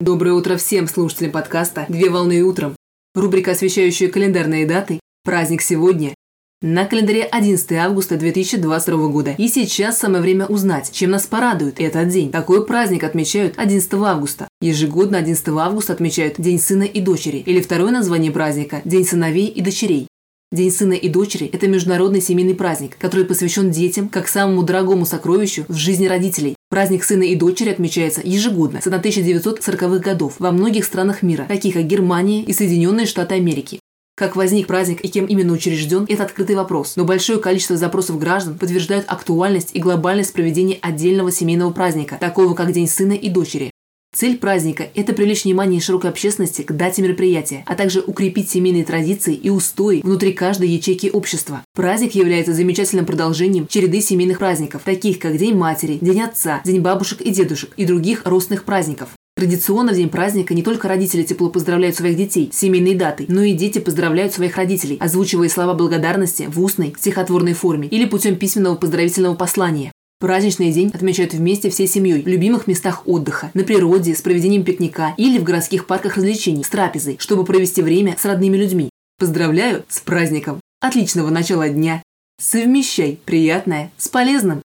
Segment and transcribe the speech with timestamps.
[0.00, 2.76] Доброе утро всем слушателям подкаста «Две волны утром».
[3.16, 5.00] Рубрика, освещающая календарные даты.
[5.24, 6.14] Праздник сегодня.
[6.62, 9.34] На календаре 11 августа 2022 года.
[9.36, 12.30] И сейчас самое время узнать, чем нас порадует этот день.
[12.30, 14.46] Такой праздник отмечают 11 августа.
[14.60, 19.60] Ежегодно 11 августа отмечают День сына и дочери, или второе название праздника– День сыновей и
[19.62, 20.06] дочерей.
[20.50, 25.66] День сына и дочери– это международный семейный праздник, который посвящен детям как самому дорогому сокровищу
[25.68, 26.56] в жизни родителей.
[26.70, 31.86] Праздник сына и дочери отмечается ежегодно с 1940-х годов во многих странах мира, таких как
[31.86, 33.80] Германия и Соединенные Штаты Америки.
[34.16, 38.56] Как возник праздник и кем именно учрежден– это открытый вопрос, но большое количество запросов граждан
[38.56, 43.70] подтверждают актуальность и глобальность проведения отдельного семейного праздника, такого как День сына и дочери.
[44.14, 49.34] Цель праздника– это привлечь внимание широкой общественности к дате мероприятия, а также укрепить семейные традиции
[49.34, 51.62] и устои внутри каждой ячейки общества.
[51.74, 57.20] Праздник является замечательным продолжением череды семейных праздников, таких как День матери, День отца, День бабушек
[57.20, 59.10] и дедушек и других родственных праздников.
[59.36, 63.42] Традиционно в день праздника не только родители тепло поздравляют своих детей с семейной датой, но
[63.44, 68.74] и дети поздравляют своих родителей, озвучивая слова благодарности в устной, стихотворной форме или путем письменного
[68.74, 69.92] поздравительного послания.
[70.20, 75.14] Праздничный день отмечают вместе всей семьей в любимых местах отдыха, на природе, с проведением пикника
[75.16, 78.90] или в городских парках развлечений с трапезой, чтобы провести время с родными людьми.
[79.16, 80.60] Поздравляю с праздником!
[80.80, 82.02] Отличного начала дня!
[82.40, 84.60] Совмещай приятное с полезным!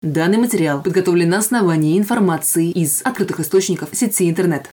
[0.00, 4.70] Данный материал подготовлен на основании информации из открытых источников сети интернет.